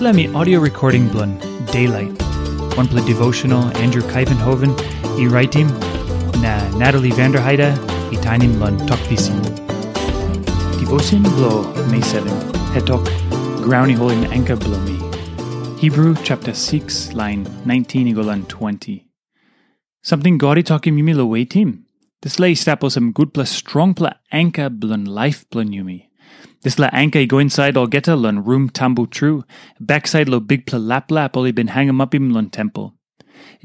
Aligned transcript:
Me 0.00 0.26
audio 0.34 0.58
recording 0.58 1.08
blun 1.08 1.38
Daylight. 1.70 2.20
One 2.76 2.88
play 2.88 3.04
devotional 3.06 3.64
Andrew 3.76 4.02
Kuyvenhoven, 4.02 4.72
e 5.18 5.28
writing 5.28 5.68
na 6.42 6.68
Natalie 6.76 7.12
Vanderheide, 7.12 7.70
e 8.12 8.16
tainim 8.16 8.54
blun 8.54 8.76
talkpisin. 8.88 9.40
Devotion 10.80 11.22
blo 11.22 11.72
May 11.92 12.00
7. 12.00 12.28
Hetok 12.74 13.06
holding 13.96 14.24
anchor 14.32 14.56
below 14.56 14.80
me. 14.80 14.98
Hebrew 15.78 16.16
chapter 16.24 16.54
6, 16.54 17.12
line 17.12 17.46
19 17.64 18.08
egolan 18.08 18.48
20. 18.48 19.06
Something 20.02 20.38
gaudy 20.38 20.64
talking 20.64 20.96
yumi 20.96 21.14
lo 21.14 21.26
waitim. 21.28 21.84
This 22.22 22.40
lay 22.40 22.54
staple 22.56 22.90
some 22.90 23.12
good 23.12 23.32
plus 23.32 23.50
strong 23.50 23.94
pla 23.94 24.14
anchor 24.32 24.68
blun 24.70 25.06
life 25.06 25.48
blun 25.50 25.68
yumi. 25.68 26.08
This 26.64 26.78
la 26.78 26.88
anka 26.90 27.28
go 27.28 27.38
inside 27.38 27.76
all 27.76 27.86
geta 27.86 28.16
lun 28.16 28.42
room 28.42 28.70
tambu 28.70 29.10
true. 29.10 29.44
Backside 29.78 30.30
lo 30.30 30.40
big 30.40 30.66
pla 30.66 30.78
lap 30.78 31.10
lap 31.10 31.36
only 31.36 31.52
been 31.52 31.68
hang 31.68 31.88
'em 31.88 32.00
up 32.00 32.14
im 32.14 32.30
lun 32.30 32.48
temple. 32.48 32.94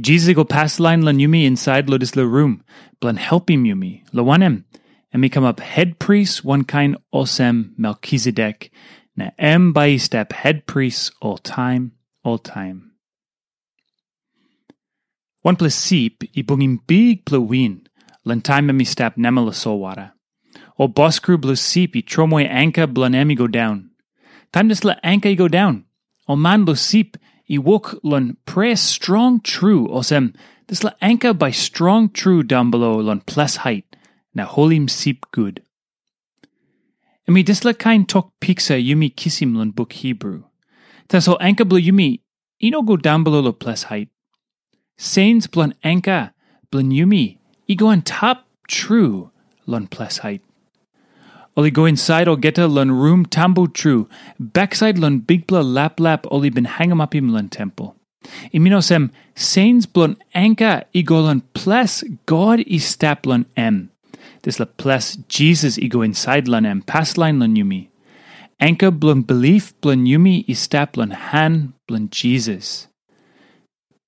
Jesus 0.00 0.34
go 0.34 0.44
pass 0.44 0.80
line 0.80 1.02
lun 1.02 1.18
yumi 1.18 1.44
inside 1.44 1.90
lo 1.90 1.98
this 1.98 2.16
la 2.16 2.22
room. 2.22 2.64
Blun 3.00 3.18
help 3.18 3.50
him 3.50 3.64
yumi. 3.64 4.02
Lo 4.14 4.24
wanem. 4.24 4.64
And 5.12 5.20
me 5.20 5.28
come 5.28 5.44
up 5.44 5.60
head 5.60 5.98
priest 5.98 6.42
one 6.42 6.64
kind 6.64 6.96
osem 7.12 7.76
Melchizedek. 7.76 8.70
Na 9.14 9.30
em 9.38 9.72
by 9.74 9.96
step 9.96 10.32
head 10.32 10.66
priest 10.66 11.12
all 11.20 11.36
time, 11.36 11.92
all 12.24 12.38
time. 12.38 12.92
One 15.42 15.56
plus 15.56 15.74
seep 15.74 16.24
i 16.34 16.42
bungim 16.42 16.78
big 16.86 17.26
pla 17.26 17.38
win. 17.38 17.86
Lan 18.24 18.40
time 18.40 18.74
me 18.74 18.84
step 18.84 19.16
nemala 19.16 19.52
solwara 19.52 20.15
o 20.78 20.88
boskru 20.88 21.40
blus 21.40 21.60
sip 21.60 21.96
i 21.96 22.02
tromoy 22.02 22.46
anka 22.48 22.86
blanemi 22.86 23.36
go 23.36 23.46
down. 23.46 23.90
Time 24.52 24.68
this 24.68 24.84
la 24.84 24.94
anka 25.04 25.36
go 25.36 25.48
down. 25.48 25.84
O 26.28 26.36
man 26.36 26.64
blus 26.64 26.80
sip 26.80 27.16
i 27.48 27.58
wok 27.58 27.98
lon 28.02 28.36
pre 28.44 28.74
strong 28.76 29.40
true 29.40 29.88
osem 29.88 30.34
this 30.68 30.84
la 30.84 30.90
anka 31.02 31.36
by 31.36 31.50
strong 31.50 32.08
true 32.08 32.42
down 32.42 32.70
below 32.70 33.00
lon 33.00 33.20
plus 33.20 33.56
height 33.56 33.96
na 34.34 34.46
holim 34.46 34.88
sip 34.88 35.26
good. 35.32 35.62
Emi 37.28 37.44
this 37.44 37.64
la 37.64 37.72
kain 37.72 38.04
tok 38.04 38.32
pixa 38.40 38.76
yumi 38.76 39.14
kissim 39.14 39.56
lon 39.56 39.70
book 39.70 39.92
Hebrew. 39.92 40.44
so 41.10 41.36
anka 41.36 41.68
blu 41.68 41.80
yumi 41.80 42.20
ino 42.62 42.82
go 42.82 42.96
down 42.96 43.24
below 43.24 43.40
lo 43.40 43.52
plus 43.52 43.84
height. 43.84 44.08
Sains 44.98 45.46
blon 45.46 45.72
anka 45.82 46.32
blon 46.70 46.92
yumi 46.92 47.38
i 47.68 47.74
go 47.74 47.88
on 47.88 48.02
top 48.02 48.46
true 48.68 49.30
lon 49.66 49.86
plus 49.86 50.18
height. 50.18 50.45
Oli 51.56 51.70
go 51.70 51.86
inside 51.86 52.28
or 52.28 52.36
geta 52.36 52.66
lun 52.66 52.90
room 52.92 53.24
tambo 53.24 53.66
true. 53.66 54.08
Backside 54.38 54.98
lun 54.98 55.20
bigbla 55.20 55.64
lap 55.64 55.98
lap 55.98 56.26
oli 56.30 56.50
bin 56.50 56.66
up 56.66 57.14
im 57.14 57.30
lun 57.30 57.48
temple. 57.48 57.96
Iminosem 58.52 59.10
sains 59.34 59.86
blun 59.86 60.16
anka 60.34 60.84
igolun 60.94 61.42
ples 61.54 62.04
God 62.26 62.60
i 62.66 62.76
stap 62.76 63.24
lun 63.24 63.46
em. 63.56 63.90
This 64.42 64.60
la 64.60 64.66
plus 64.66 65.16
Jesus 65.28 65.78
ego 65.78 66.02
inside 66.02 66.46
lun 66.46 66.66
em 66.66 66.82
past 66.82 67.16
line 67.16 67.40
lun 67.40 67.56
yumi. 67.56 67.88
Anka 68.60 68.90
blun 68.90 69.26
belief 69.26 69.72
blun 69.80 70.06
yumi 70.06 70.44
i 70.46 70.52
stap 70.52 70.98
lun 70.98 71.10
han 71.10 71.72
blun 71.88 72.10
Jesus. 72.10 72.88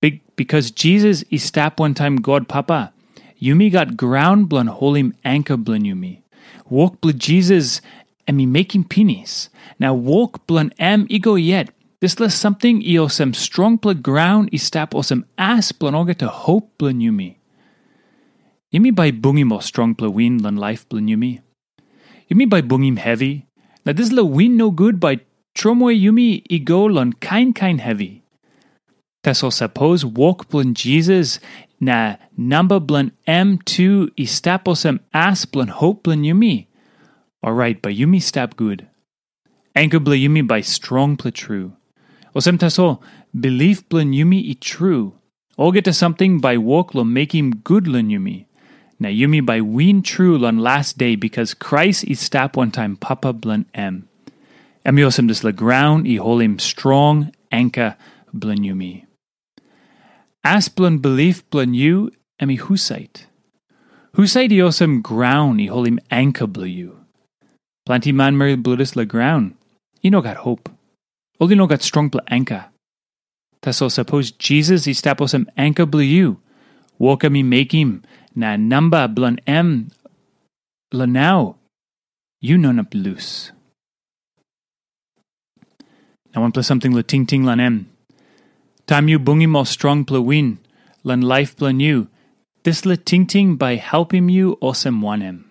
Big 0.00 0.22
because 0.34 0.70
Jesus 0.70 1.24
i 1.30 1.36
stap 1.36 1.78
one 1.78 1.92
time 1.92 2.16
God 2.16 2.48
Papa. 2.48 2.92
Yumi 3.38 3.70
got 3.70 3.98
ground 3.98 4.48
blun 4.48 4.78
holim 4.80 5.12
anka 5.26 5.62
blun 5.62 5.84
yumi 5.84 6.23
walk 6.68 7.00
bl 7.00 7.10
Jesus 7.10 7.80
and 8.26 8.36
me 8.36 8.46
making 8.46 8.84
penis. 8.84 9.48
Now 9.78 9.94
walk 9.94 10.46
blan 10.46 10.72
am 10.78 11.06
ego 11.08 11.34
yet. 11.34 11.70
This 12.00 12.20
less 12.20 12.34
something 12.34 12.82
i 12.82 12.96
osem 13.00 13.34
strong 13.34 13.76
bl 13.76 13.92
ground 13.92 14.50
i 14.52 14.56
stap 14.56 14.92
osem 14.92 15.24
ass 15.38 15.72
blan 15.72 16.14
to 16.14 16.28
hope 16.28 16.70
blan 16.78 17.00
yumi. 17.00 17.36
Yumi 18.72 18.94
by 18.94 19.10
bungim 19.10 19.52
or 19.52 19.62
strong 19.62 19.94
bl 19.94 20.08
win 20.08 20.42
lan 20.42 20.56
life 20.56 20.88
blan 20.88 21.06
yumi. 21.06 21.40
Yumi 22.30 22.48
by 22.48 22.60
bungim 22.62 22.98
heavy. 22.98 23.46
Now 23.86 23.92
this 23.92 24.12
la 24.12 24.22
win 24.22 24.56
no 24.56 24.70
good 24.70 25.00
by 25.00 25.20
tromoy 25.54 25.94
yumi 26.00 26.42
i 26.50 26.58
go 26.58 26.84
lan 26.84 27.12
kind 27.14 27.54
kind 27.54 27.80
heavy. 27.80 28.22
Tasso 29.22 29.48
suppose 29.48 30.04
walk 30.04 30.48
blan 30.50 30.74
Jesus 30.74 31.40
na 31.84 32.16
number 32.36 32.80
blan 32.80 33.12
M2 33.28 34.10
i 34.16 34.24
staposem 34.24 35.00
as 35.12 35.44
blan 35.44 35.68
hope 35.68 36.04
blan 36.04 36.22
yumi. 36.22 36.66
Alright, 37.44 37.82
but 37.82 37.94
yumi 37.94 38.22
stap 38.22 38.56
good. 38.56 38.86
Anchor 39.74 40.00
blan 40.00 40.18
yumi 40.18 40.46
by 40.46 40.60
strong 40.60 41.16
pla 41.16 41.30
true. 41.30 41.72
Osem 42.34 42.58
taso, 42.58 43.00
belief 43.38 43.88
blan 43.88 44.12
yumi 44.12 44.50
i 44.50 44.56
true. 44.60 45.14
To 45.58 45.92
something 45.92 46.40
by 46.40 46.56
walk 46.56 46.94
lo 46.94 47.04
make 47.04 47.34
him 47.34 47.56
good 47.62 47.86
lan 47.86 48.08
yumi. 48.08 48.46
Na 48.98 49.08
yumi 49.08 49.44
by 49.44 49.60
win 49.60 50.02
true 50.02 50.38
lan 50.38 50.58
last 50.58 50.98
day 50.98 51.16
because 51.16 51.54
Christ 51.54 52.04
i 52.08 52.14
stap 52.14 52.56
one 52.56 52.70
time 52.70 52.96
papa 52.96 53.32
blan 53.32 53.66
M. 53.74 54.08
Emiosem 54.86 55.28
dis 55.28 55.44
la 55.44 55.50
ground 55.50 56.06
i 56.06 56.16
hol 56.16 56.40
him 56.40 56.58
strong 56.58 57.32
anchor 57.52 57.96
blan 58.32 58.58
yumi. 58.58 59.04
Asplun 60.44 61.00
belief 61.00 61.48
blun 61.48 61.74
you 61.74 62.10
emi 62.38 62.58
husait. 62.58 63.26
Husait 64.16 64.52
iosem 64.52 65.00
ground 65.02 65.60
i 65.60 65.66
holim 65.66 65.98
anka 66.10 66.46
blu 66.46 66.66
you. 66.66 67.00
Planti 67.88 68.12
man 68.12 68.36
meri 68.36 68.56
bludis 68.56 68.94
la 68.94 69.04
ground. 69.04 69.54
I 70.02 70.10
no 70.10 70.20
got 70.20 70.36
hope. 70.44 70.68
Oli 71.40 71.54
no 71.54 71.66
got 71.66 71.82
strong 71.82 72.10
bla 72.10 72.20
anka. 72.30 72.68
Taso 73.62 73.90
suppose 73.90 74.30
Jesus 74.32 74.86
i 74.86 74.92
staposem 74.92 75.46
anka 75.56 75.90
blu 75.90 76.00
you. 76.00 76.40
Woka 77.00 77.32
mi 77.32 77.42
make 77.42 77.72
him 77.72 78.02
na 78.34 78.56
number 78.56 79.08
blun 79.08 79.38
em 79.46 79.90
la 80.92 81.06
now. 81.06 81.56
You 82.42 82.58
non 82.58 82.78
up 82.78 82.92
loose. 82.92 83.50
Now 86.34 86.42
one 86.42 86.52
plus 86.52 86.66
something 86.66 86.92
la 86.92 87.00
ting 87.00 87.24
ting 87.24 87.44
lan 87.44 87.60
em. 87.60 87.93
Tam 88.86 89.08
you 89.08 89.18
bungi 89.18 89.48
mo 89.48 89.64
strong 89.64 90.04
plawin, 90.04 90.58
lan 91.04 91.22
life 91.22 91.56
plan 91.56 91.80
you. 91.80 92.08
This 92.64 92.84
le 92.84 92.96
ting 92.96 93.26
ting 93.26 93.56
by 93.56 93.76
helping 93.76 94.28
you 94.28 94.58
osem 94.60 95.00
wanem. 95.00 95.44